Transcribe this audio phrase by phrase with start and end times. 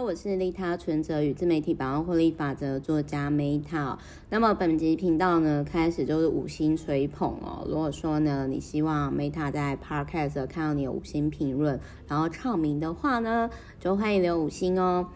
[0.00, 3.96] 我是利他存折与自媒体百万获利法则作家 Meta。
[4.30, 7.66] 那么本集频道呢，开始就是五星吹捧哦。
[7.68, 13.50] 如果说呢，你希望 Meta 在 Podcast 看到你有五星评论，然后唱名的话呢，
[13.80, 15.08] 就欢迎留五星哦。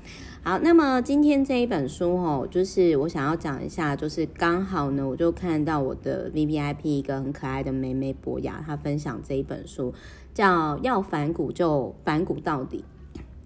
[0.42, 9.94] 好，那么今天这一本书哦，就是我想要讲一下，就是刚好呢，我就看到我的 VVIP 一个很可爱的妹妹博雅，她分享这一本书，
[10.34, 12.84] 叫要反骨就反骨到底。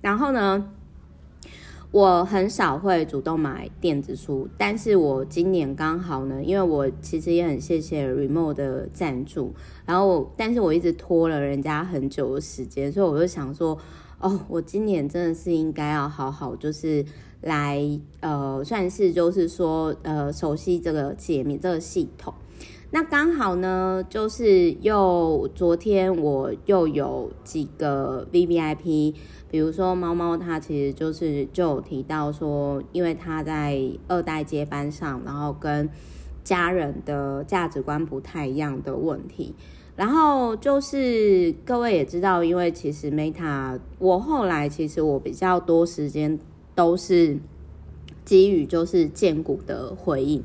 [0.00, 0.73] 然后呢，
[1.93, 9.55] 我很少会主动买电子书，但是我今年刚好呢，因为我其实也很谢谢 Readmoo 的赞助，
[9.87, 13.79] 然后但是我一直拖了人家很久的时间，所以我就想说，
[14.19, 17.02] 哦，我今年真的是应该要好好就是
[17.41, 17.80] 来
[18.21, 22.34] 呃，算是就是说呃，熟悉这个界面这个系统。
[22.91, 29.15] 那刚好呢，就是又昨天我又有几个 VVIP。
[29.56, 35.88] 比如说猫猫，它其实就是就有提到说，因为他在二代接班上，然后跟
[36.45, 39.54] 家人的价值观不太一样的问题。
[39.96, 46.38] 然后就是各位也知道，因为其实 Meta，我后来其实我比较多时间
[46.74, 47.38] 都是
[48.27, 50.45] 基于就是荐骨的回应。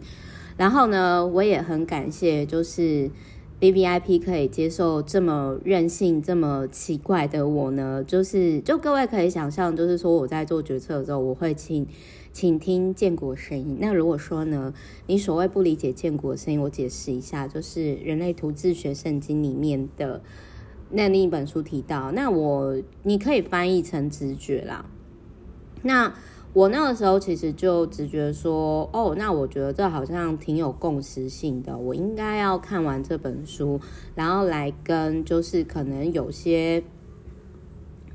[0.55, 3.11] 然后呢，我也很感谢就是。
[3.61, 8.03] VVIP 可以接受这么任性、这么奇怪的我呢？
[8.03, 11.85] 就是，就各位可以想象，就是说我在做决策的时候，我会请
[12.33, 13.77] 请听建国声音。
[13.79, 14.73] 那如果说呢，
[15.05, 20.23] 你所谓不理解建国声音，我解释一下，就是《人类图自学圣经》里面的
[20.89, 24.85] 那另一本书提到，那我你可以翻译成直觉啦。
[25.83, 26.13] 那
[26.53, 33.79] 我那个时候其实就直觉说，哦，那我觉得这好像挺有共识性的，我应该要看完这本书，
[34.15, 36.83] 然后来跟就是可能有些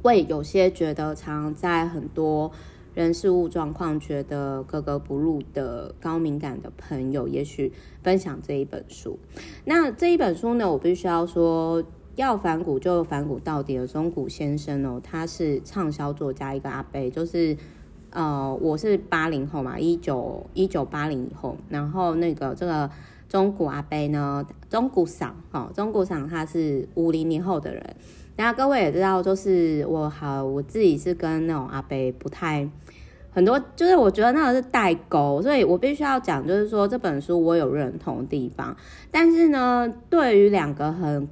[0.03, 2.53] 为有些觉得常在很多
[2.95, 9.19] 人事物状况觉得格格不入的高敏感的朋友，也许分享这一本书。
[9.65, 11.83] 那这一本书呢，我必须要说，
[12.17, 17.57] 要反骨就反骨到底的中谷先生哦，他是畅销作家，一个阿伯，就是。
[18.11, 22.91] 呃，我是八零后嘛，一九一九八零以后，然后那个这个
[23.29, 27.97] 中古阿伯呢，中谷桑哈，中谷桑他是五零年后的人。
[28.37, 32.67] 那各位也知道，就是我好，我自己是跟那种阿伯不太
[33.31, 38.75] 很多，就是我觉得那个是代沟，所以我必须要讲，就是说这本书我有认同地方，
[39.11, 41.29] 但是呢，对于两个很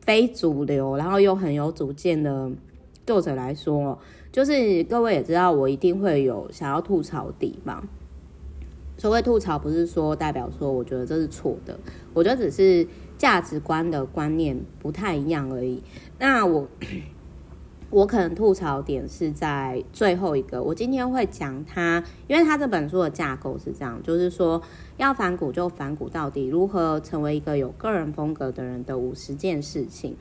[0.00, 2.50] 非主流，然后又很有主见的
[3.06, 3.98] 作者来说。
[4.34, 7.86] 就是各位也知道，我一定会有想要吐槽的地方。
[8.98, 11.78] 所谓吐槽，不是说代表说我觉得这是错的，
[12.12, 12.84] 我觉得只是
[13.16, 15.80] 价值观的观念不太一样而已。
[16.18, 16.66] 那我
[17.90, 24.60] 我可能吐槽点是在最后一个，我今天会讲他，因为他这本书的架构是这样，就是说
[24.96, 30.16] 要反骨就反骨到底，如何成为一个有个人风格的人的五十件事情。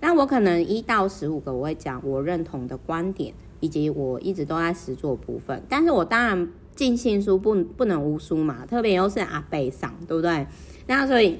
[0.00, 3.34] 那我可能一到十五个，我会讲我认同的观点。
[3.60, 10.46] 以及我一直都在实作部分，但是我当然尽信书不不能无书嘛，特别又是阿北上，对不对？
[10.86, 11.38] 那所以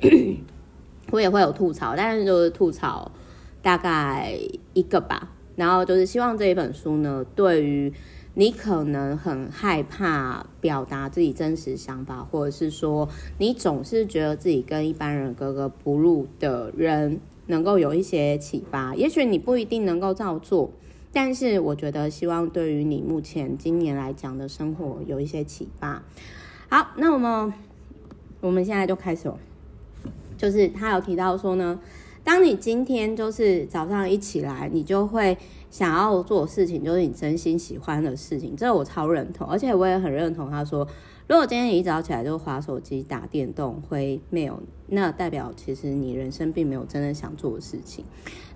[1.11, 3.11] 我也会有吐槽，但是就是吐槽
[3.63, 4.37] 大概
[4.75, 5.33] 一个吧。
[5.57, 7.93] 然后就是希望这一本书呢，对于
[8.35, 13.09] 你可能很害怕表达自己真实想法，或者是说
[13.39, 18.95] 你总是觉得自己跟一般人格格不入的人，能够有一些启发。
[18.95, 20.71] 也许你不一定能够照做。
[21.21, 26.01] 但是我觉得，希望对于你目前今年来讲的生活有一些启发。
[26.69, 27.53] 好，那我们
[28.41, 29.29] 我们现在就开始。
[30.37, 31.81] 就是他有提到说呢，
[32.23, 35.37] 当你今天就是早上一起来，你就会
[35.73, 40.87] 想要做事情，就是你真心喜欢的事情，这我超认同，而且我也很认同他说。
[41.29, 48.03] 如果今天一早起来就滑手机、打电动、回 mail，那代表其实你人生并没有真的想做的事情。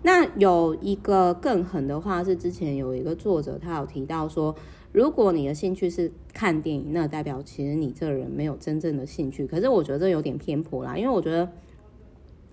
[0.02, 4.56] 那有一个更狠的话是，之前有一个作者他有提到说，
[4.90, 9.46] 如果你的兴趣是看电影，那代表其实你这个人没有真正的兴趣。
[9.46, 11.46] 可是我觉得这有点偏颇啦，因为我觉得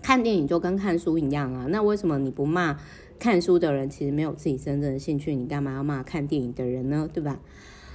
[0.02, 1.66] 看电影就跟看书一样啊。
[1.70, 2.78] 那为什么你不骂
[3.18, 5.34] 看书的人其实没有自己真正的兴趣？
[5.34, 7.08] 你干嘛要骂看电影的人呢？
[7.10, 7.40] 对吧？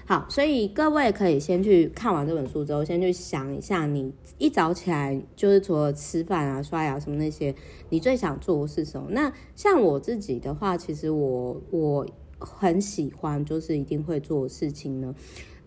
[0.07, 7.55] 好，所以各位可以先去看完这本书之后，先去想一下，你一早起来就是除了吃饭啊、刷牙什么那些，
[7.89, 9.07] 你最想做的是什么？
[9.09, 12.05] 那像我自己的话，其实我我
[12.37, 15.15] 很喜欢，就是一定会做的事情呢，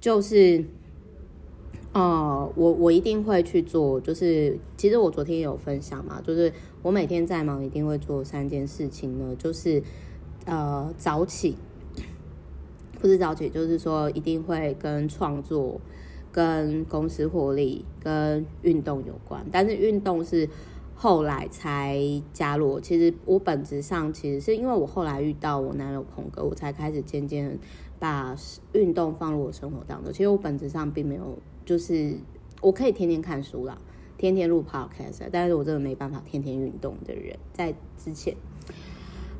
[0.00, 0.64] 就是，
[1.92, 6.52] 呃，我我一定会去做，就是其实我昨天有分享嘛，就是
[6.82, 9.82] 我每天再忙，一定会做三件事情呢，就是
[10.44, 11.56] 呃早起。
[12.98, 15.80] 不是早起，就是说一定会跟创作、
[16.32, 19.44] 跟公司获利、跟运动有关。
[19.52, 20.48] 但是运动是
[20.94, 22.00] 后来才
[22.32, 22.80] 加入。
[22.80, 27.56] 其实我本质上其实是因为我后来遇到我男友鹏哥，我才开始渐渐
[28.00, 28.34] 把
[28.72, 30.12] 运动放入我生活当中。
[30.12, 32.14] 其实我本质上并没有，就是
[32.60, 33.78] 我可以天天看书啦，
[34.16, 37.36] 天天录 podcast，但是我真的没办法天天运动的人。
[37.52, 38.34] 在之前，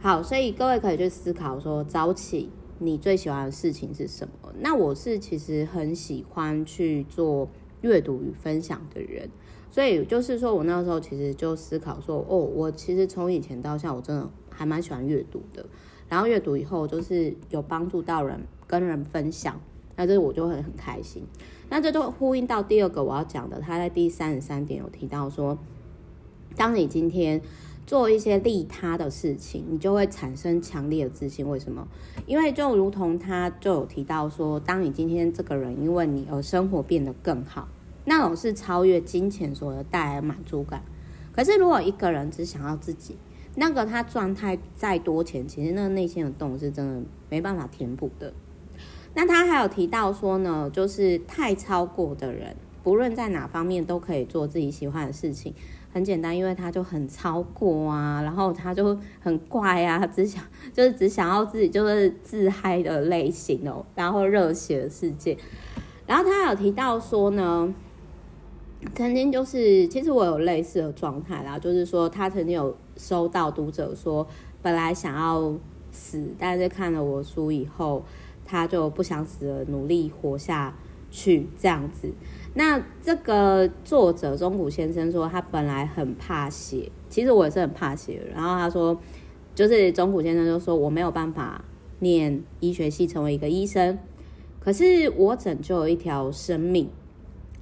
[0.00, 2.50] 好，所以各位可以去思考说早起。
[2.78, 4.52] 你最喜欢的事情是什么？
[4.60, 7.48] 那我是其实很喜欢去做
[7.80, 9.28] 阅读与分享的人，
[9.70, 15.66] 所以就是说我那时候其实就思考说，哦，我其实从以前到现在，我真的还蛮喜欢阅读的。
[16.08, 19.60] 然后阅读以后，就是有帮助到人，跟人分享，
[19.96, 21.24] 那这我就会很开心。
[21.68, 25.58] 那这就呼应到第二个我要讲的，他在第三十三点有提到说，
[26.56, 27.42] 当你今天。
[27.88, 31.48] 做一些利他的事情，你就会产生强烈的自信。
[31.48, 31.88] 为什么？
[32.26, 37.66] 因为就如同他就有提到说，当你今天这个人因为你而生活变得更好，
[38.04, 40.82] 那种是超越金钱所带来的满足感。
[41.32, 43.16] 可是如果一个人只想要自己，
[43.54, 48.34] 那个他赚太再多钱，其实那个内心的洞是真的没办法填补的。
[49.14, 55.54] 那他还有提到说呢，就是太超过的人，不论在哪方面都可以做自己喜欢的事情。
[55.92, 65.36] 很简单，因为他就很超过啊，然后他就很怪啊，只想就是只想要自己就是自嗨的类型哦，然后热血的世界。
[66.06, 67.74] 然后他有提到说呢，
[68.94, 74.26] 曾经就是其实我有类似的状态啦，就是说他曾经有收到读者说，
[74.62, 75.54] 本来想要
[75.90, 78.04] 死，但是看了我书以后，
[78.44, 80.74] 他就不想死了，努力活下
[81.10, 82.10] 去这样子。
[82.58, 88.20] 那这个作者中谷先生说，他本来很怕血，其实我也是很怕血。
[88.34, 88.98] 然后他说，
[89.54, 91.64] 就是中谷先生就说，我没有办法
[92.00, 93.96] 念医学系成为一个医生，
[94.58, 96.90] 可是我拯救了一条生命，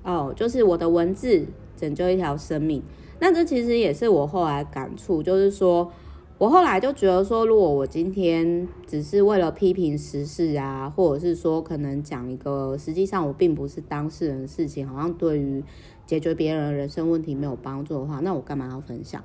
[0.03, 1.45] 哦，就是我的文字
[1.77, 2.83] 拯救一条生命。
[3.21, 5.93] 那这其实也是我后来感触，就是说。
[6.39, 15.65] 我后来就觉得说，如果我今天只是为了批评时事啊，或者是说可能讲一个实际上我并不是当事人的事情，好像对于
[16.05, 19.25] 解决别人的人生问题没有帮助的话，那我干嘛要分享？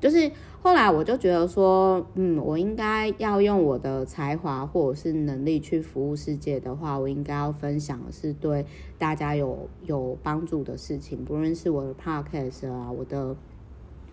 [0.00, 0.30] 就是
[0.62, 8.64] 后来我就觉得说，嗯，我应该要用我的才华或者是能力去服务世界的话，我应该要分享的是对
[8.96, 13.36] 大家有有帮助的事情，不论是我的 podcast 啊，我的。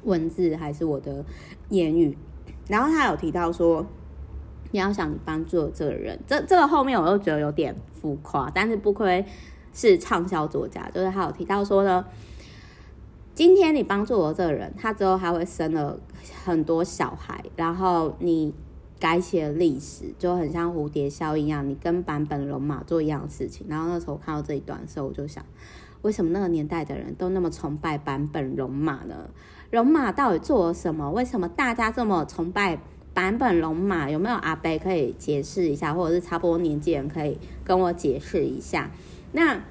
[0.06, 1.26] 文字还是我的
[1.70, 2.18] 言语，
[2.68, 3.86] 然后他有提到说，
[4.72, 9.26] 你要想你帮助这个人，这这个后面我又觉得有点浮夸，但是不亏
[9.74, 12.06] 是畅销作家，就是他有提到说呢，
[13.34, 16.00] 今天你帮助了这个人，他之后还会生了
[16.46, 18.54] 很多小孩，然后你
[19.00, 23.68] 改写历史，就很像蝴蝶效应一样，你跟版本龙马做一样的事情。
[23.70, 25.44] 然后那时候我看到这一段的时候，我就想，
[26.02, 29.30] 为什么那个年代的人都那么崇拜版本龙马呢？
[29.72, 31.12] 龙马到底做了什么？
[31.12, 32.80] 为什么大家这么崇拜
[33.14, 34.10] 版本龙马？
[34.10, 38.92] 有没有阿伯可以解释一下，或者是差不多年纪人可以跟我解释一下？
[39.32, 39.62] 那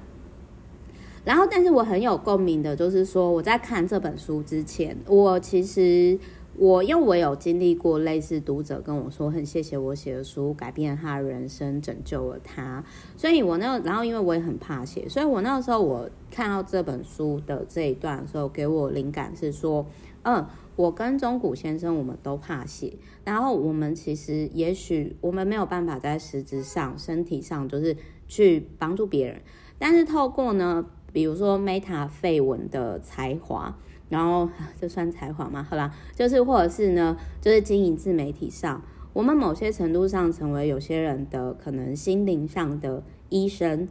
[1.23, 6.19] 然后，但是我很有共鸣的，就是说我在看这本书之前，我其实。
[6.57, 12.83] 我因为我有经历过类似读者跟我说，很谢谢我写的书改变他的人生，拯救了他，
[13.17, 19.85] 所以我那，然后因为我也很怕写，所以我那个时候我看到这本书的这一段的时候，给我灵感是说，
[20.23, 20.45] 嗯，
[20.77, 22.93] 我跟中谷先生我们都怕写，
[23.25, 27.97] 然后我们其实也许我们没有办法在实质上、身体上就是
[28.29, 29.41] 去帮助别人，
[29.77, 33.77] 但是透过呢，比如说 Meta 废文的才华。
[34.07, 35.65] 然后这算才华吗？
[35.67, 38.83] 好啦，就是或者是呢，就是经营自媒体上，
[39.13, 43.87] 我们某些程度上成为有些人的可能心灵上的医生，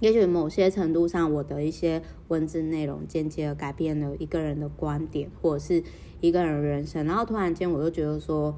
[0.00, 5.82] 也许某些程度上，我的一些文字内容间接的改变了一个人的观点，或者是
[6.20, 7.06] 一个人的人生。
[7.06, 8.54] 然后突然间，我就觉得说，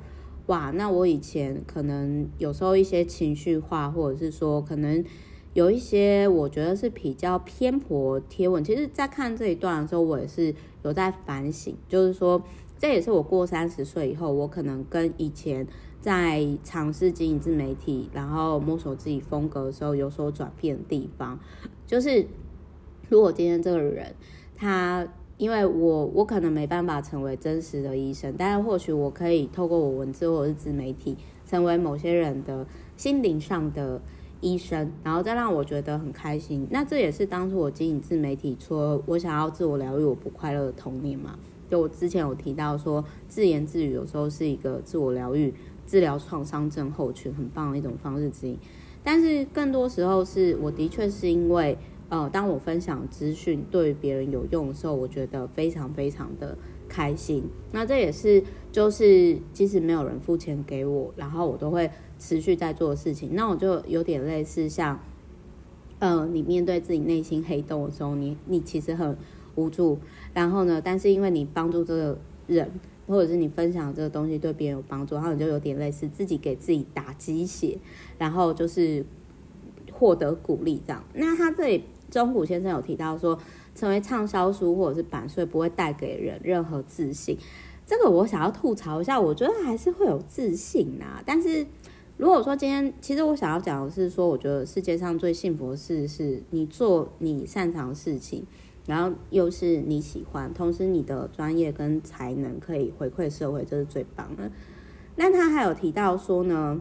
[0.46, 5.04] 哇，那我以前可能有时候一些情绪化，或者是说可能。
[5.56, 12.42] 有一些我觉得是比较偏颇贴文，其实，在看这一段的时候，我也是有在反省，就是说，
[12.78, 15.66] 这也是我过三十岁以后，我可能跟以前
[15.98, 21.40] 在尝试经营自媒体，然后摸索自己风格的时候有所转变的地方。
[21.86, 22.26] 就是，
[23.08, 24.14] 如果今天这个人，
[24.54, 25.08] 他
[25.38, 32.66] 因为我我可能没办法成为真实的医生，但是或许我可以透过我文字或者是自媒体，成为某些人的
[32.98, 34.02] 心灵上的。
[34.40, 36.66] 医生，然后再让我觉得很开心。
[36.70, 41.38] 那这也是当初我经营自媒体，说我想要自我疗愈我不快乐的童年嘛。
[41.68, 45.52] 就我之前有提到说，自言自语有时候是一个自我疗愈
[45.86, 48.56] 治疗创伤症候群很棒的一种方式之一。
[49.02, 51.76] 但是更多时候是我的确是因为，
[52.08, 56.56] 呃，当我分享资讯对别人有用的时候，我觉得非常非常的
[56.88, 57.42] 开心。
[57.72, 63.30] 那这也是就是即使没有人付钱给我，然后我都会持续在做的事情。
[63.34, 64.98] 那我就有点类似像，
[65.98, 69.16] 呃，你面对自己内心黑洞的时候，你你其实很
[69.54, 69.98] 无助。
[70.34, 72.70] 然后呢，但是因为你帮助这个人，
[73.06, 77.78] 或者是你分享这个东西对别人有帮助，然后你就有点类似自己给自己打鸡血，
[78.18, 79.04] 然后就是
[79.92, 81.02] 获得鼓励这样。
[81.14, 83.38] 那他这里中谷先生有提到说，
[83.74, 87.38] 成为畅销书或者是版税不会带给人任何自信。
[87.86, 91.22] 这个我想要吐槽一下，我觉得还是会有自信呐。
[91.24, 91.64] 但是
[92.16, 98.46] 如果说今天，其实我想要讲的是说，我觉得世界上最幸福的事是你做你擅长的事情。
[98.86, 104.48] 然后又是你喜欢，同时你的专业跟才能可以回馈社会，这是最棒的。
[105.16, 106.80] 那他还有提到说呢，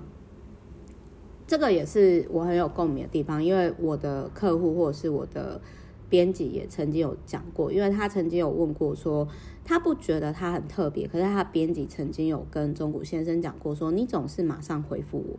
[1.48, 5.60] 这个也是我很有共鸣的地方，因为我的客户或者是我的
[6.08, 9.28] 编辑也曾经有讲过，因为他曾经有问过说，
[9.66, 15.38] 他不觉得他很特别，可是他编辑曾经有跟中谷先生讲过说，你总是马上回复我，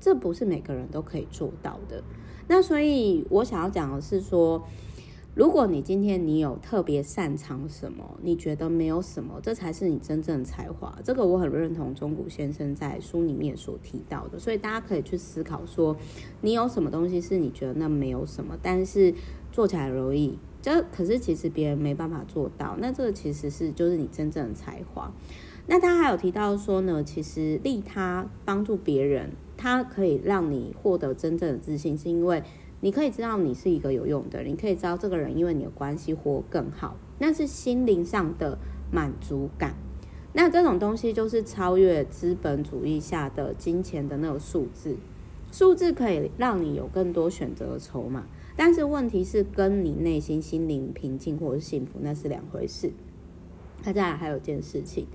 [0.00, 2.02] 这不是每个人都可以做到的。
[2.48, 4.64] 那所以我想要讲的是说。
[5.34, 10.96] 如果你今天你有特别擅长什么，你觉得没有什么，这才是你真正的才华。
[11.02, 15.96] 这个我很认同中谷先生在书里面所提到的，所以大家可以去思考说，
[16.42, 19.12] 你有什么东西是你觉得那没有什么，但是
[19.50, 22.76] 做起来容易，这可是其实别人没办法做到。
[22.78, 25.12] 那这个其实是就是你真正的才华。
[25.66, 32.44] 那他还有提到说呢，其实利他帮助别人，他可以让你获得真正的自信，是因为。
[32.84, 38.58] 你可以知道你是一个有用的人，你可以知道这个人因为你的关系活更好，那是心灵上的
[38.92, 39.74] 满足感。
[40.34, 44.98] 那这种东西就是超越资本主义下的金钱的那个数字，
[45.50, 52.90] 数字可以让你有更多选择的筹码，但是问题是跟你内心心灵平静或者是幸福那是两回事。
[53.82, 55.06] 那再来还有一件事情，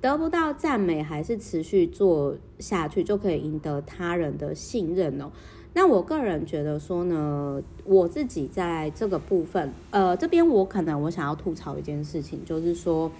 [0.00, 5.30] 得不到赞美还是持续做下去就可以赢得他人的信任哦。
[5.76, 13.10] 那我个人觉得说呢，我自己在这个部分，呃，这边我可能我想要吐槽一件事情，就是说，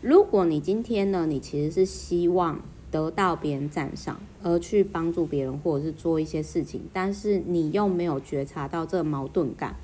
[0.00, 2.60] 如果你今天呢，你其实是希望
[2.92, 9.74] 得到别人赞赏，而去帮助别人或者是做一些事情，但是你又没有觉察到这个矛盾感，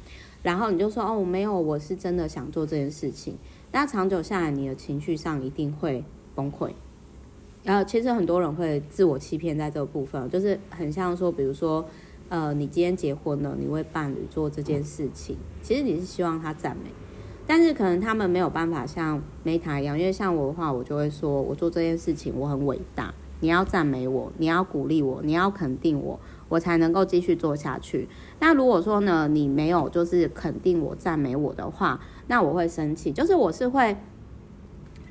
[0.45, 3.35] 然后你就说哦，没有，我是真的想做这件事情，
[3.73, 6.05] 那长久下来，你的情绪上一定会
[6.37, 6.71] 崩溃。
[7.65, 11.85] 然后其实很多人会自我欺骗在这个部分，就是很像说，比如说。
[12.29, 16.91] 呃，你今天结婚了，你为伴侣做这件事情，其实你是希望他赞美，
[17.47, 28.09] 但是可能他们没有办法像 Meta 一样，因为像我的话，我就会说我做这件事情我很伟大，你要赞美我，你要鼓励我，你要肯定我，我才能够继续做下去。
[28.41, 33.97] 那如果说呢，你没有就是肯定我、赞美我的话，那我会生气，就是我是会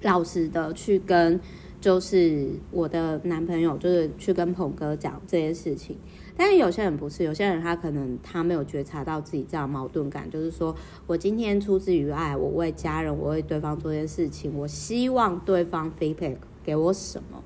[0.01, 1.39] 老实的去跟，
[1.79, 5.95] 就是我的男朋友，就是去跟鹏哥讲这件事情。
[6.35, 10.75] 但是有些人不是，有些人他可能他没有觉察到自己这样矛盾感，就是说
[11.05, 17.43] 我今天出自于爱，我为家人，我为对方做件事情，我希望对方 feedback 给我什么，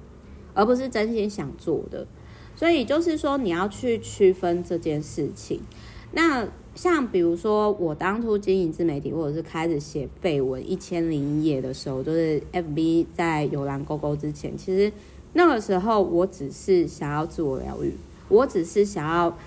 [0.54, 2.08] 而不是真心想做的。
[2.56, 5.60] 所以就是说你要去区分这件事情。
[6.14, 14.92] 那像比如说我当初经营自媒体，或者是开始写废文一千零一夜的时候，就是 FB 在有蓝勾勾之前，其实
[15.34, 17.92] 那个时候我只是想要自我疗愈。
[18.30, 19.38] 我只是想要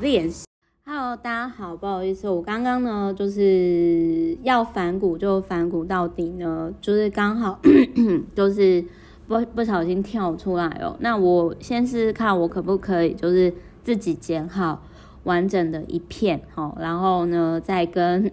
[0.00, 0.46] 练习。
[0.86, 7.60] Hello，大家好，不好意思，我刚刚呢就是要反骨，就反骨到底呢，就是刚好
[8.34, 8.82] 就是
[9.26, 10.96] 不不小心跳出来哦。
[11.00, 13.52] 那我先试试看，我可不可以就是
[13.82, 14.82] 自己剪好
[15.24, 18.32] 完整的一片，好，然后呢再跟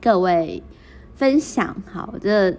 [0.00, 0.62] 各位
[1.16, 1.76] 分享。
[1.90, 2.56] 好，这。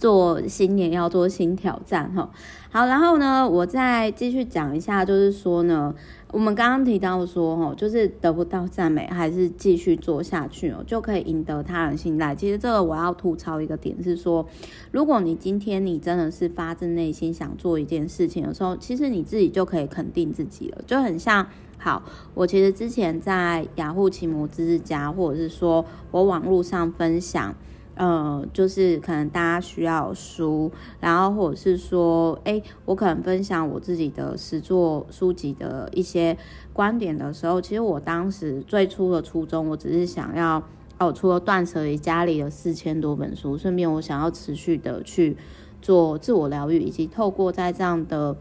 [0.00, 2.30] 做新年要做新挑战哈，
[2.70, 5.94] 好，然后呢，我再继续讲一下，就是说呢，
[6.32, 12.34] 我们刚刚提到说哈，就是得不到赞美，还是继续做下去哦，就可以赢得他人信赖。
[12.34, 14.46] 其实这个我要吐槽一个点是说，
[14.90, 22.02] 如果你今天你真的是发自内心想做一件事情的时候，其实你自己就可以肯定自己了，就很像，好，
[22.32, 27.54] 我其实之前在雅虎奇摩知识家，或者是说我网络上分享。
[28.00, 36.34] 呃，就是可能大家需要书，然后或者是说，哎，我可能分享我自己的实作书籍的一些
[36.72, 40.62] 观点的时候，其实我当时最初的初衷，我只是想要，
[40.98, 45.36] 哦，除了断舍离家里的四千多本书，顺便我想要持续的去
[45.82, 48.34] 做自我疗愈，以及透过在这样的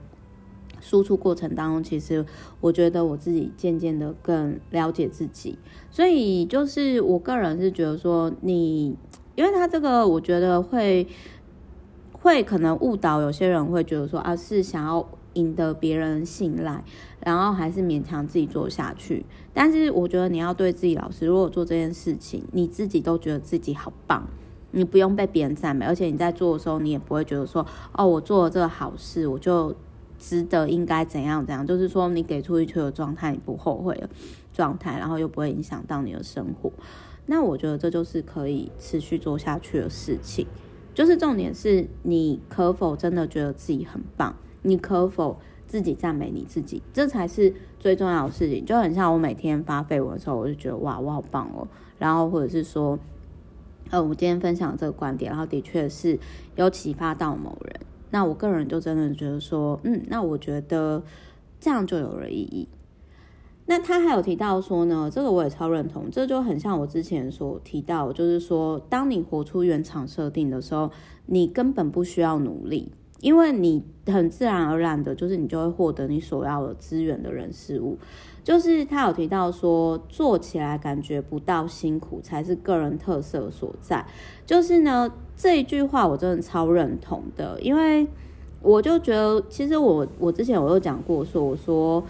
[0.79, 2.25] 输出过程当中，其实
[2.61, 5.57] 我觉得我自己渐渐的更了解自己，
[5.91, 8.95] 所以就是我个人是觉得说你，
[9.35, 11.07] 因为他这个我觉得会
[12.11, 16.83] 会可能误导有些人会觉得说啊是想要赢得别人信赖，
[17.19, 19.25] 然后还是勉强自己做下去。
[19.53, 24.27] 但是我觉得你要对自己老实，如果做这件事情，你自己都觉得自己好棒，
[24.71, 29.75] 你不用被别人赞美，而且你在做的时候，你也不会觉得说哦，我做了这个好事，我就。
[30.21, 34.09] 值得应该怎样怎样，就是说你给出一切的状态，你不后悔的
[34.51, 36.69] 状态，然后又不会影响到你的生活。
[37.29, 40.47] 那我觉得这就是可以持续做下去的事情。
[40.95, 48.65] 就是重点是你可否真的觉得自己很棒，你可否自己赞美你自己，这才是最重要的事情。
[48.65, 51.67] 就很像我每天发绯闻的时候，我就觉得哇，我好棒哦。
[51.99, 52.97] 然后或者是说，
[53.91, 56.19] 呃，我今天分享这个观点，然后的确是
[56.55, 57.79] 有启发到某人。
[58.09, 61.03] 那我个人就真的觉得说，嗯，那我觉得
[61.59, 62.67] 这样就有了意义。
[63.69, 70.89] 那他还有提到说呢，这个我也超认同，这就很像我之前所提到，就是说，当你活出原厂设定的时候，
[71.27, 77.95] 你根本不需要努力，因为你很自然而然的，就是你就会获得你所要的资源的人事物。
[78.43, 84.03] 就是他有提到说，做起来感觉不到辛苦，才是个人特色所在。
[84.47, 88.07] 就是呢，这一句话我真的超认同的，因为
[88.63, 92.03] 我就觉得，其实我我之前我有讲过说，我说，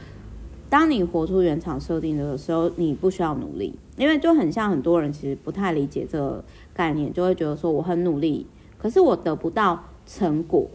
[0.69, 8.45] 当你活出原厂设定的时候，你不需要努力，因为就很像很多人其实不太理解这个概念，就会觉得说我很努力，
[8.77, 10.67] 可是我得不到成果。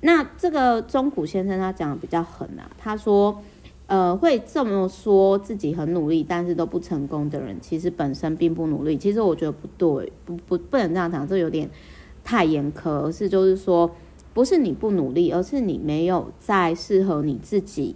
[0.00, 3.40] 那这个中谷先生他讲的比较狠啊，他说。
[3.88, 8.96] 呃，会这么说自己很努力，但是都不成功的人，其实本身并不努力。
[8.96, 11.68] 其实我觉得不对，不不不能这样讲，这有点
[12.24, 12.88] 太严苛。
[12.88, 13.90] 而是就是说，
[14.32, 17.94] 不是你不努力，而是你没有在适合你自己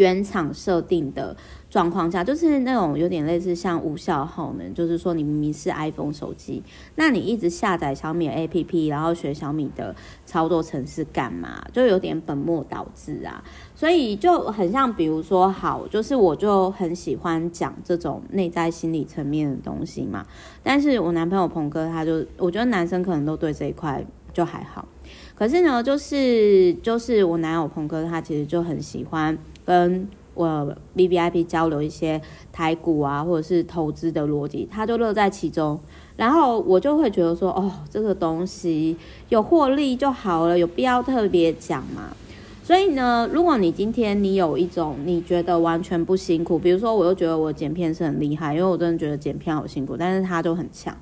[0.00, 1.36] 原厂设定的
[1.68, 6.62] 状况下，就是那种有点类似像无效耗能，就是说你明明是 iPhone 手机，
[6.94, 11.62] 那你一直下载小米 APP，然后学小米的操作程式干嘛？
[11.70, 13.44] 就有点本末倒置啊！
[13.74, 20.24] 所以就很像，比如说，好，就是我就很喜欢讲这种内在心理层面的东西嘛。
[20.62, 24.88] 但是我男朋友鹏哥他就，我觉得男生可能都对这一块就还好，
[25.34, 29.36] 可是呢，就是就是我男友鹏哥他其实就很喜欢
[29.70, 30.08] 跟。
[30.32, 32.18] 我 B B I P 交流一些
[32.50, 35.78] 台股啊，或者是投资的逻辑，他就乐在其中。
[36.16, 38.96] 然后我就会觉得说，哦，这个东西
[39.28, 42.16] 有获利就好了，有必要特别讲嘛？
[42.64, 50.96] 所以呢，如果你今天你有一种你觉得完全不辛苦，比如说我又觉得我剪片是很厉害，因为我真的觉得剪片好辛苦，但是他就很强。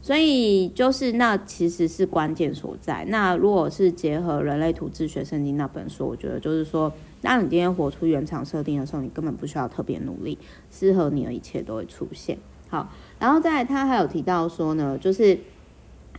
[0.00, 3.04] 所以就是那其实是关键所在。
[3.08, 6.92] 那如果是结合人类图自学圣经那本书，我觉得就是说。
[7.22, 10.38] 当你今天活出原厂设定的时候，你根本不需要特别努力，
[10.70, 12.38] 适合你的一切都会出现。
[12.68, 15.36] 好，然后再他还有提到说呢，就是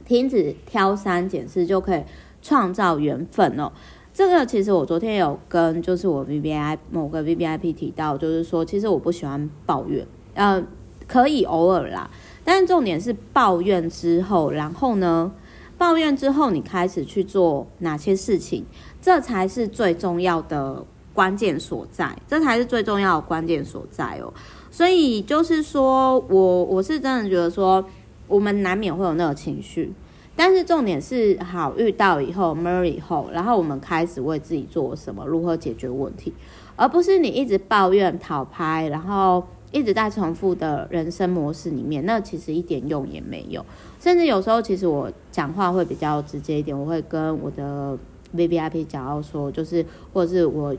[0.05, 2.03] 停止挑三拣四就可以
[2.41, 3.71] 创造缘分哦。
[4.13, 10.61] 这个其实我昨天有跟就是我 V V I 某个 V V I P 提到，就是说其实我不喜欢抱怨，呃，
[11.07, 12.09] 可以偶尔啦，
[12.49, 15.33] 但重点是抱怨之后，然后呢，
[15.77, 18.63] 抱怨之后你开始去做哪些事情，
[19.01, 20.85] 这才是最重要的。
[21.17, 24.31] 关键所在，这才是最重要的关键所在哦。
[24.69, 27.83] 所以就是说，我我是真的觉得说，
[28.27, 29.91] 我们难免会有那个情绪，
[30.35, 36.31] 但是重点是好遇到以后，mer 以后，然后我们开始为自己做什么，如何解决问题，
[36.75, 43.65] 而不是你一直抱怨讨拍，然后一直在重复的人生模式里面，那其实一点用也没有。
[43.99, 47.97] 甚至有时候，其实我讲话会比较直接一点，我会跟我的
[48.35, 50.75] VVIP 讲到说，就是或者是我。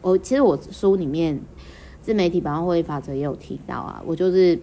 [0.00, 1.40] 我其实我书里面
[2.00, 4.56] 自媒体百万获利法则也有提到啊，我就是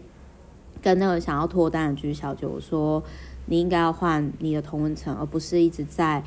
[0.82, 3.04] 跟那个想要脱单的居小姐我说，
[3.48, 6.24] 你应该要换你的同温层，而不是一直在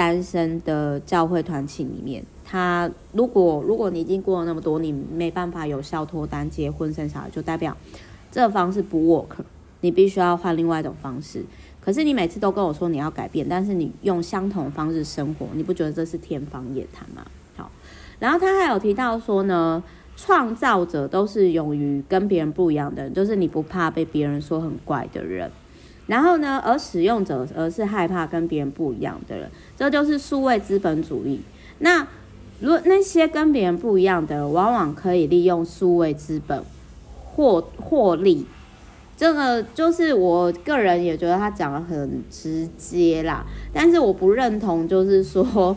[0.00, 2.24] 单身的教会团体里面。
[2.42, 7.76] 他如果如果你已经过了那么多，你没办法有效脱单、结婚、生小孩，就代表
[8.32, 9.44] 这方式不 work，
[9.82, 11.44] 你必须要换另外一种方式。
[11.82, 17.26] 可是你每次都跟我说你要改变，但是你用相同方式生活，你不觉得这是天方夜谭吗？
[17.56, 17.70] 好
[18.18, 19.82] 然后他还有提到说呢，
[20.16, 25.50] 创造者都是勇于跟别人不一样的人，就是你不怕被别人说很怪的人。
[26.10, 31.40] 然后呢，而使用者而是害怕跟别人不一样的人，这就是数位资本主义。
[31.78, 32.04] 那
[32.58, 36.62] 如果那些跟别人不一样的，往往可以利用数位资本
[37.24, 38.44] 获获利。
[39.16, 45.76] 这个就是我个人也觉得他讲得很直接啦，但是我不认同，就是说。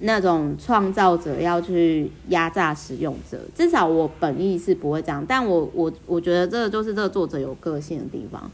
[0.00, 5.26] 那种创造者要去压榨使用者，至少我本意是不会这样。
[5.26, 8.48] 但我我我觉得这个就是这个作者有个性的地方。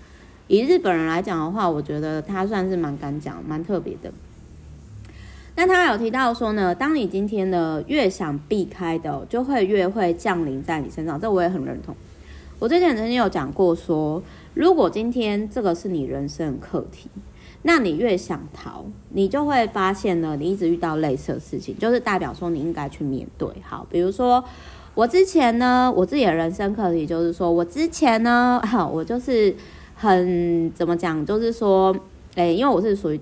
[0.49, 4.13] 以日本人来讲的话，我觉得他算是蛮敢讲、蛮特别的。
[5.57, 11.21] 那他有提到说呢，当你今天呢越想避开的，就会越会降临在你身上。
[11.21, 11.95] 这我也很认同。
[12.59, 14.23] 我之前曾经有讲过说，
[14.55, 17.09] 如果今天这个是你人生的课题。
[17.67, 23.49] 那你越想逃，你就会发现呢，你一直遇到类似的事情，就是代表说你应该去面对。
[23.63, 24.45] 好，比如说
[24.95, 29.57] 我之前呢，我自己的人生课题就是说我之前呢， 好，我就是
[30.05, 31.95] 很怎么讲，就是说，
[32.35, 33.21] 哎，因为我是属于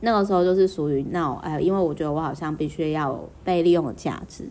[0.00, 4.44] 那个时候就是属于那种，哎，因为我觉得我好像必须要被利用的价值，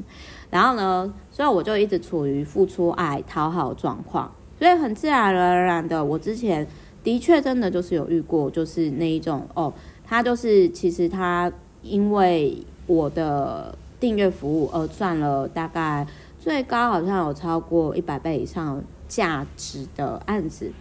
[0.50, 6.66] 然后呢，所以我就一直处于付出爱、讨好状况，所以很自然而然的，我之前。
[7.04, 9.74] 的确，真的就是有遇过，就是那一种哦，
[10.06, 16.08] 他就是其实他因为我的订阅服务而赚了大概
[16.40, 20.72] 最高好像有超过一百倍以上价值的案子，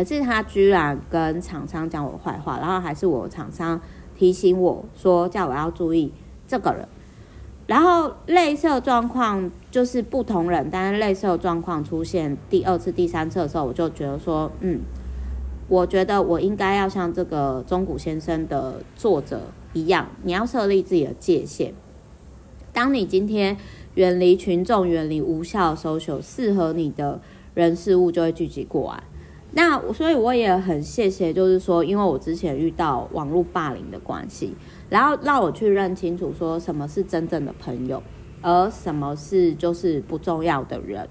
[0.00, 3.78] 可是他居然跟厂商讲我坏话，然后还是我厂商
[4.16, 6.10] 提醒我说叫我要注意
[6.48, 6.88] 这个人，
[7.66, 14.80] 然后类似的状况就是不同人，但是类似的状况出现第二次、第三次的时候，我就觉得说嗯。
[15.68, 19.42] 我觉得我应该要像这个中谷先生的作者
[19.74, 21.74] 一样，你要设立自己的界限。
[22.72, 23.56] 当你今天
[23.94, 27.20] 远离群众、远离无效的 social，适合你的
[27.54, 29.02] 人事物就会聚集过来。
[29.52, 34.54] 那所以我也很谢谢，就是说，因为我之前遇到网络霸凌的关系，
[34.88, 38.02] 然后让我去认清楚说什么是真正的朋友，
[38.40, 41.08] 而什么是就是不重要的人。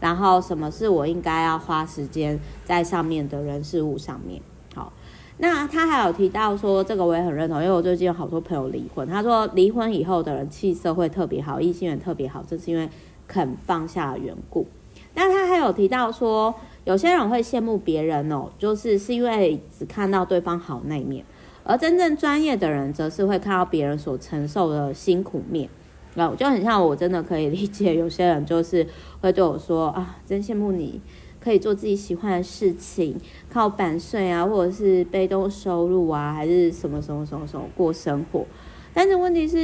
[0.00, 4.42] 然后，什么是我应该要花时间在上面的人事物上面？
[4.74, 4.92] 好，
[5.38, 9.06] 那他还有提到说，这个我也很认同，因为我最近有好多朋友离婚。
[9.06, 12.88] 他说，离婚以后的人气色会特别好，异性缘特别好，这是因为
[13.28, 14.66] 肯放下缘故。
[15.14, 16.52] 那他还有提到说，
[16.84, 21.24] 有些人会羡慕别人哦，就是是因为只看到对方好那一面，
[21.62, 25.68] 而真正专业的人则是会看到别人所承受的辛苦面。
[26.14, 28.86] 那我就很像，我真的可以理解 有些人就是
[29.20, 31.00] 会对我说啊，真羡慕你
[31.40, 33.16] 可以做自己喜欢的事情，
[33.48, 38.44] 靠版税啊，或者是被动收入啊，还是什么什么什么什么过生活。
[38.92, 39.58] 但是问题是，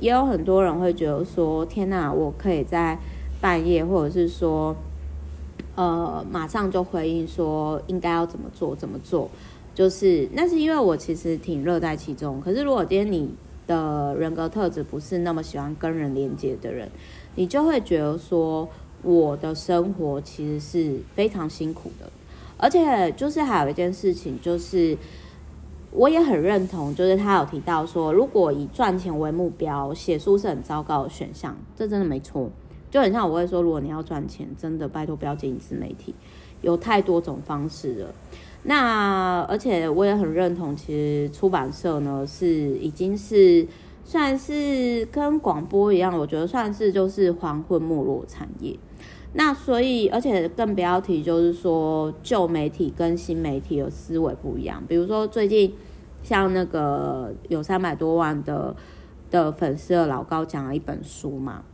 [0.00, 2.98] 也有很多人会觉得说，天哪，我可以在
[3.40, 4.74] 半夜，或者是说，
[5.76, 9.28] 呃，马上就回应说应该要怎么做怎么做，
[9.74, 12.40] 就是那是因为我其实挺乐在其中。
[12.40, 13.28] 可是如果今天你
[13.66, 16.88] 的人格特质不是那么喜欢跟人连接的人，
[17.34, 18.68] 你就会觉得说，
[19.02, 22.08] 我的生活其实是非常辛苦的，
[22.56, 24.96] 而且就是还有一件事情，就是
[25.90, 32.48] 我也很认同，就是他有提到说，如果以赚钱为目标，写书是很糟糕的选项，这真的没错。
[32.94, 36.14] 就很像我会说，如果你要赚钱，真的拜托不要经营自媒体，
[36.60, 38.14] 有太多种方式了。
[38.62, 42.46] 那而且我也很认同，其实出版社呢是
[42.78, 43.66] 已经是
[44.04, 48.78] 算是跟广播一样，我觉得算是就是黄昏没落产业。
[49.32, 54.80] 那所以而且更不要提，就是说旧媒体跟新媒体的思维不一样。
[54.86, 55.74] 比如说最近
[56.22, 58.76] 像那个有三百多万的
[59.32, 61.64] 的粉丝的老高讲了一本书嘛，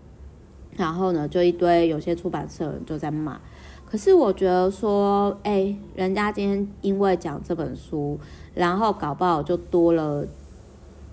[0.77, 3.41] 然后呢就一堆有些出版社就在骂。
[3.85, 8.19] 可是我觉得说，哎、人家今天因为讲这本书，
[8.55, 10.25] 然后搞不好就多了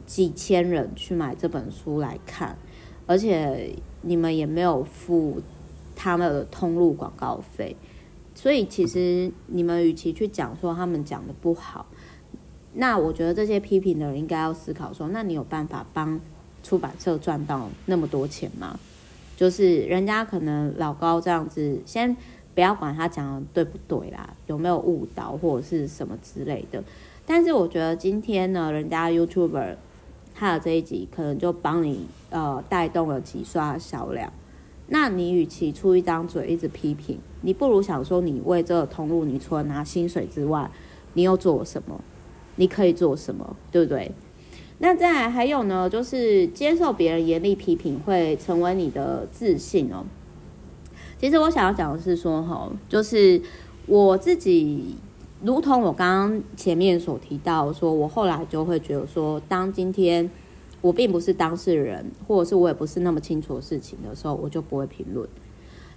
[0.06, 2.56] 几千人去买这本书来看，
[3.08, 5.41] 而且你们也没有付
[5.96, 7.76] 他们的通路广告费，
[8.36, 11.88] 所以其实你们与其去讲说他们讲的不好，
[12.74, 16.20] 那我觉得这些批评的人应该要思考说，那你有办法帮
[16.62, 18.80] 出版社赚到那么多钱吗？
[19.38, 22.17] 就是人家可能老高这样子先。
[22.54, 26.84] 不要管他讲的对不对啦，有没有误导或者是什么之类的。
[27.23, 29.76] 但是我觉得今天呢，人家 YouTuber
[30.34, 34.34] 他的这一集可能就帮你呃带动了几刷销量。
[34.88, 40.67] 那你与其出一张嘴一直批评，你不如想说你为这个通路，你除了拿薪水之外，
[41.13, 42.02] 你又做什么？
[42.56, 43.56] 你可以做什么？
[43.71, 44.12] 对不对？
[44.80, 50.06] 那再还有呢，就是接受别人严厉批评会成为你的自信哦。
[51.20, 53.42] 其实我想要讲的是说，哈，就是
[53.88, 54.96] 我自己，
[55.42, 60.30] 如同我刚刚前面所提到，说我后来就会觉得说，当今天
[60.82, 65.28] 我并不是当事人，或者是我也不是那么清楚的事情的时候，我就不会评论。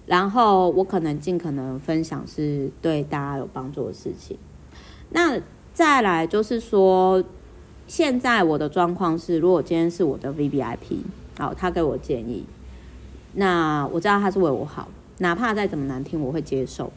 [0.06, 4.38] 然后我可能尽可能分享是对大家有帮助的事情。
[5.10, 5.38] 那
[5.74, 7.22] 再来就是说，
[7.90, 10.98] 现在我的状况是，如果今天是我的 VVIP，
[11.36, 12.44] 好，他给我建议，
[13.34, 14.86] 那我知道他是为我好，
[15.18, 16.92] 哪怕再怎么难听，我会接受。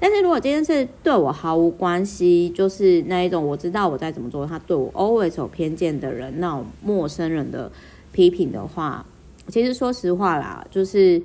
[0.00, 7.70] 但是如果今天是对我毫无关系，就是那一种我知道我在怎么做，他对我 always 有偏见的人，那种陌生人的
[8.10, 9.06] 批评的话，
[9.46, 11.22] 其实说实话啦，就是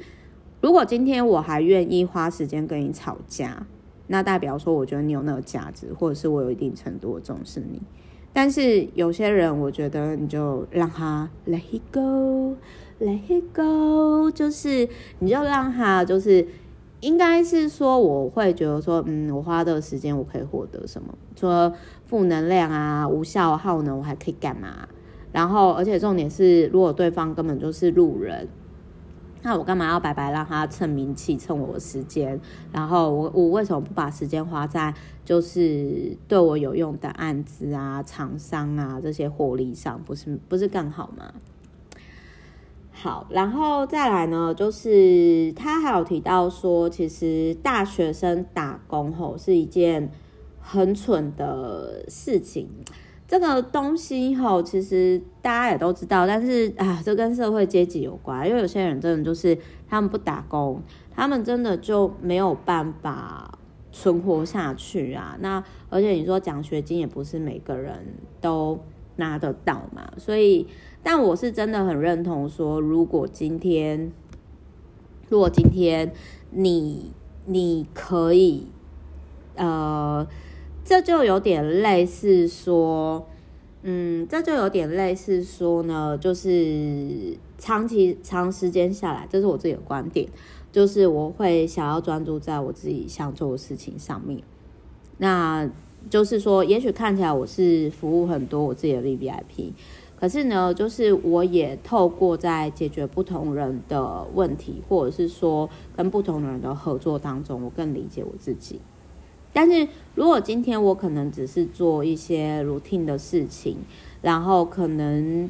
[0.62, 3.66] 如果今天我还愿意花时间跟你吵架。
[4.06, 7.82] 那代表说，我觉得你有那个价值，或者是我有一定程度的重视你。
[8.32, 14.88] 但是有些人，我觉得你就让他 let it go，let it go，就是
[15.20, 16.48] 你就让他，就是
[17.02, 21.14] 应该是说，我会觉得说，嗯，我花的时间我可以获得什么？
[21.36, 21.74] 说
[22.06, 24.88] 负能量啊，无效耗能，我还可以干嘛？
[25.32, 28.48] 然后，而且重点是，如果对方根本就是路人。
[29.42, 32.40] 那我干嘛要白白让他蹭名气、蹭我的时间？
[32.72, 40.02] 然后我我为什么不把时间花在就是对我有用的案子啊、厂商啊这些获利上？
[40.04, 41.34] 不是不是更好吗？
[42.92, 50.12] 好，然后再来呢，就是他还有提到说，其实大学生打工吼是一件
[50.60, 52.68] 很蠢的事情。
[53.30, 59.56] 这个东西吼，其实大家也都知道，但是啊，这跟社会阶级有关，因为有些人真的就是
[59.88, 60.82] 他们不打工，
[61.14, 63.60] 他们真的就没有办法
[63.92, 65.38] 存活下去啊。
[65.42, 68.04] 那而且你说奖学金也不是每个人
[68.42, 68.80] 都
[69.18, 70.66] 拿得到嘛，所以，
[71.04, 74.12] 但我是真的很认同说，如果今天，
[75.28, 76.12] 如果今天
[76.50, 77.14] 你
[77.46, 78.70] 你可以，
[79.56, 80.26] 呃。
[80.90, 83.24] 这就有点类似说，
[83.84, 90.28] 嗯，这就有点类似说呢，就是长期长时间下来，这是我自己的观点，
[90.72, 94.42] 就是我会想要专注在我自己想做的事情上面。
[95.20, 95.70] 那
[96.10, 99.74] 就是说，也许看起来我是服务很多我自己的 VVIP，
[100.20, 108.82] 可是呢，就是我也透过在解决不同人的问题，或者是说跟不同人的合作当中，我更理解我自己。
[109.52, 113.78] 但是如果今天我可能只是做一些 routine 的事情，
[114.22, 115.50] 然后可能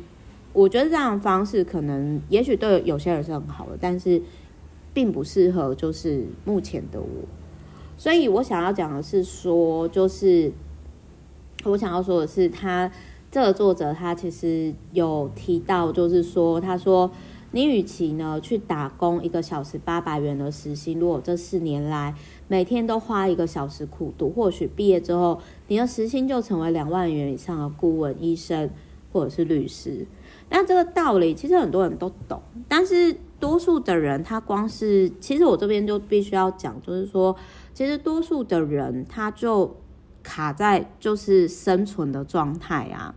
[0.54, 4.22] 我觉得这样的方式可能也许对有些人是很好的，但是
[4.94, 7.08] 并不适合就是目前的我。
[7.98, 10.52] 所以我想要讲的是说，就是
[11.66, 12.94] 我想要说的是他，他
[13.30, 17.12] 这个作者他其实有提到，就是说他说。
[17.52, 22.14] 你与其呢去打工一个小时八百元的时薪，如果这四年来
[22.48, 28.70] 每天都花一个小时苦读，或许毕业之后你的时薪就成为两万元以上的顾问、医生
[29.12, 30.06] 或者是律师。
[30.52, 37.36] 那这个道理其实很多人都懂，但是多数的人他光是，其实我这边就必须要讲，就是说，
[37.74, 39.76] 其实多数的人他就
[40.22, 43.16] 卡在就是生存的状态啊，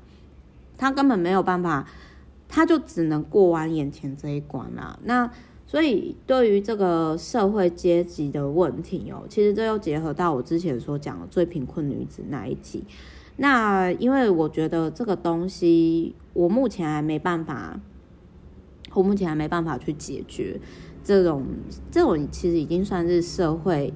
[0.78, 1.86] 他根本没有办法。
[2.54, 4.98] 他就只能过完眼前这一关啦。
[5.04, 5.30] 那
[5.66, 12.84] 所以对于这个社会阶级的问题哦，其实这又结合到我之前所讲的最贫困女子那一集。
[13.38, 17.80] 那因为我觉得这个东西，我目前还没办法，
[18.92, 20.60] 我目前还没办法去解决
[21.02, 21.46] 这种
[21.90, 23.94] 这种其实已经算是社会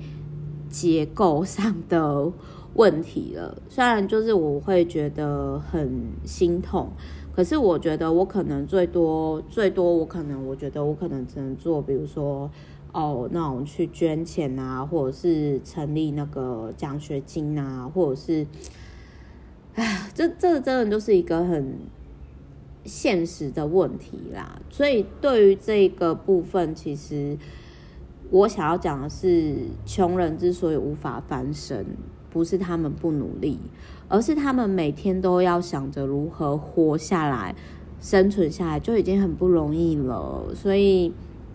[0.71, 2.33] 结构上的
[2.73, 3.61] 问题了。
[3.69, 5.93] 虽然就是我会觉得很
[6.25, 6.91] 心痛。
[7.37, 12.51] 可是我觉得我可能最多最多，我可能我觉得我可能只能做，比如说
[12.93, 18.47] 哦，那种去捐钱啊，或者是成立那个奖学金啊，或者是，
[19.75, 21.75] 哎，这这真的就是一个很
[22.87, 24.59] 现实的问题啦。
[24.71, 27.37] 所以对于这个部分，其实
[28.31, 31.85] 我想要讲的是，穷人之所以无法翻身，
[32.37, 33.59] 不是他们不努力。
[34.09, 37.53] 而是他们每天都要想着如何活下来、
[38.01, 40.45] 生存下来，就已经很不容易了。
[40.55, 41.13] 所以，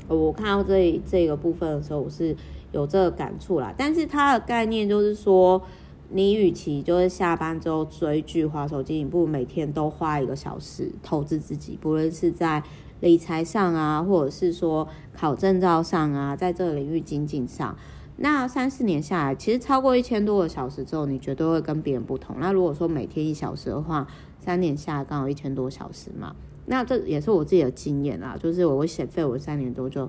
[0.09, 2.35] 我看到这这个部分的时候，我是
[2.73, 3.73] 有这个感触啦。
[3.77, 5.61] 但是它的概念就是说，
[6.09, 12.61] 你与其就是下班之后追剧、滑手机，你不如每天都花一个小时投资自己，不论是在
[12.99, 17.77] 理财上啊，或者是说考证照上啊，在这个领域精进上。
[18.23, 22.35] 那三四年下来，其实超过一千多个小时之后，你绝对会跟别人不同。
[22.39, 24.05] 那如果说每天一小时的话，
[24.39, 26.35] 三年下来刚好一千多小时嘛。
[26.67, 30.07] 那这也是我自己的经验啦，就是我会写废文三年多就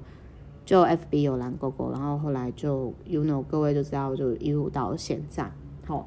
[0.66, 5.50] 就 FB 有蓝勾勾，然后后来就 you know 各位就知道就一路到现在。
[5.86, 6.06] 好，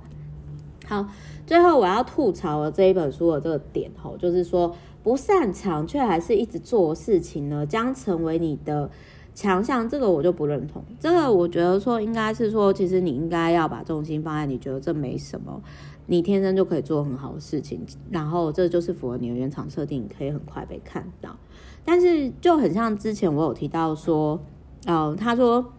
[0.85, 1.07] 好，
[1.47, 8.91] 最后我要吐槽的这一本书的这个点吼，就是说不擅长却还是一直做事情呢，将成为你的。
[9.36, 15.62] 强项这个我就不认同，这个我觉得说应该是说，其实你应该要把重心放在你觉得这没什么，
[16.08, 21.36] 你天生就可以做很好的事情，然后这就是符合你的原厂设定，你可以很快被看到。
[21.84, 24.39] 但是就很像之前我有提到说，
[24.86, 25.74] 呃，他说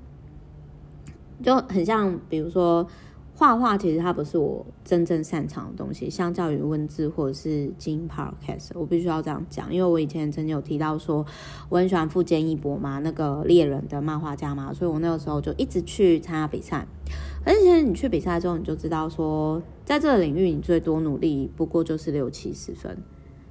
[1.42, 2.87] 就很像，比如说。
[3.38, 11.25] 画画其实它不是我真正擅长的东西，相较于文字或者是经营 podcast，我必须要这样讲，因为我以前曾经有提到说
[11.68, 16.87] 我很喜欢富坚义博嘛，那个猎人的漫画家嘛，所以我那个时候就一直去参加比赛。
[17.44, 22.96] 而且你去比赛之后，你就知道说，在这个领域你最多努力不过就是六七十分。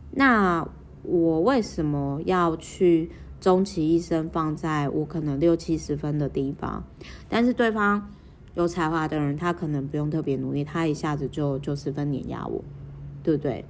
[0.09, 0.67] 那
[1.03, 6.83] 我为什么要去终其一生放在我可能六七十分的地方？
[7.29, 8.09] 但是对方。
[8.55, 12.63] 有才华的人，他可能不用特别努力，他一下子就就十分碾压我，
[13.21, 13.65] 对不对？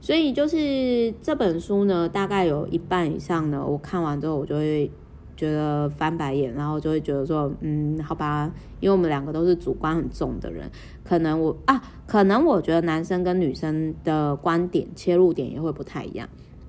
[0.00, 4.90] 所以就是这本书呢，大概有一半以上呢，我看完之后，我就会
[5.36, 8.50] 觉得翻白眼，然后就会觉得说，嗯，好吧，
[8.80, 10.70] 因为我们两个都是主观很重的人，
[11.04, 16.26] 可能我啊，可能我觉得男生跟女生的观点切入点也会不太一样，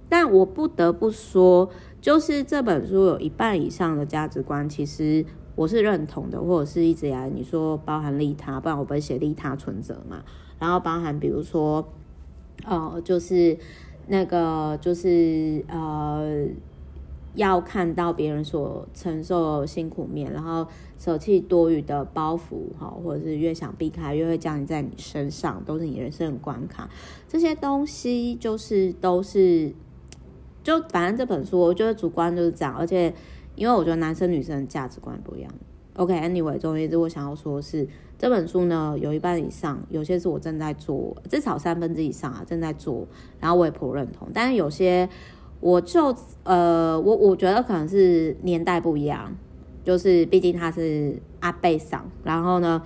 [0.10, 1.70] 但我不得不说，
[2.02, 5.26] 就是这本书有一半以上的价值观，其实。
[5.56, 10.24] 我是认同的，或者是一直以来你说包含利他，不然我不会写利他存折嘛。
[10.58, 11.86] 然后包含比如说，
[12.64, 13.58] 呃，就是
[14.08, 16.48] 那个就是呃，
[17.36, 20.66] 要看到别人所承受辛苦面，然后
[20.98, 26.90] 舍弃多余的包袱，哈，或者是越想避开，越会降临在你身上，都是你人生的关卡。
[27.28, 29.74] 这些东西就是都是，
[30.64, 33.14] 就反正这本书，我觉得主观就是这样，而且。
[33.56, 35.52] 因为我觉得男生女生价值观不一样。
[35.98, 37.86] OK，Anyway，总而言之，我想要说的是
[38.18, 43.06] 这本书呢，有一半以上，有些是我正在做，至少三分之以上啊正在做，
[43.42, 44.26] 然后我也颇认同。
[44.34, 45.08] 但是有些，
[45.60, 49.36] 我就呃，我我觉得可能是年代不一样，
[49.84, 52.82] 就是毕竟他是阿贝桑，然后呢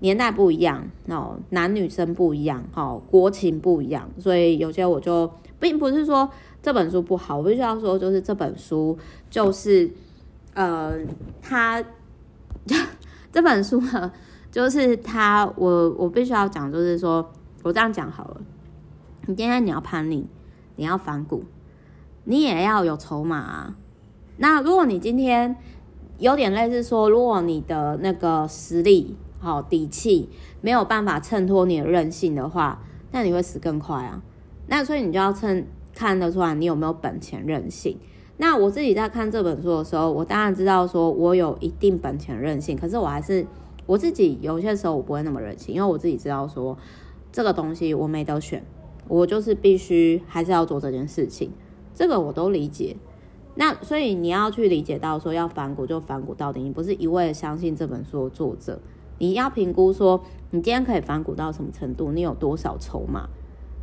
[0.00, 5.28] 年代不一样哦，男女生不一样，哦，国情不一样，所以有些我就
[5.58, 6.28] 并不是说
[6.62, 8.98] 这本书不好，我必须要说，就是这本书
[9.30, 9.90] 就是。
[10.54, 10.98] 呃，
[11.40, 11.82] 他
[13.32, 14.12] 这本书呢，
[14.50, 17.32] 就是他，我我必须要讲，就是说
[17.62, 18.40] 我这样讲好了。
[19.26, 20.26] 你今天你要叛逆，
[20.76, 21.44] 你要反骨，
[22.24, 23.76] 你也要有筹码啊。
[24.38, 25.56] 那如果你今天
[26.18, 30.28] 有点类似说，如果你的那个实力好底气
[30.60, 32.82] 没有办法衬托你的任性的话，
[33.12, 34.20] 那你会死更快啊。
[34.66, 37.96] 那所以你就要趁看得出来你有没有本钱任性。
[38.42, 43.46] 那我自己在看这本书的时候，我当然知道说我有一定本钱任性，可是我还是
[43.84, 46.78] 我自己有些时候我不会那么任性，因为我自己知道说
[47.30, 48.64] 这个东西我没得选，
[49.08, 51.52] 我就是必须还是要做这件事情，
[51.94, 52.96] 这个我都理解。
[53.56, 58.80] 那所以你要去理解到说要反骨就反骨到底，你不是一味的相信这本书的作者，
[59.18, 60.18] 你要评估说
[60.50, 63.28] 你今天可以反骨到什么程度，你有多少筹码。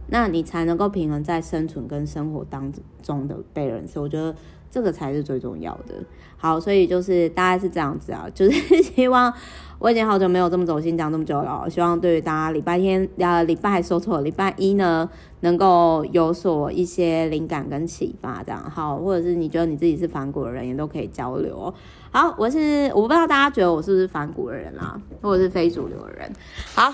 [0.07, 4.35] 那你才能够平衡在生存跟生活当中的被人，所以我觉得
[4.69, 5.95] 这个才是最重要的。
[6.37, 9.33] 好，所以就是大概是这样子啊， 就是希望
[9.79, 21.73] 我已经好久没有这么走心讲这么久了，希望对于大家礼拜天呃礼拜说错了，礼拜一呢能够有所一些灵感跟启发，这样好，或者是你觉得你自己是反骨的人，也都可以交流。
[22.11, 26.31] 好，我是我不知道大家觉得我是不是反骨的人啦，或者是非主流的人。
[26.75, 26.93] 好。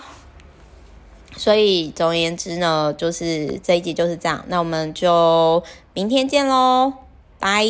[1.37, 4.43] 所以总而言之呢，就是这一集就是这样。
[4.47, 6.93] 那我们就明天见喽，
[7.39, 7.65] 拜。